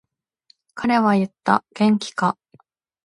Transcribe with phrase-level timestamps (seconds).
[0.73, 2.35] 彼は言った、元気か。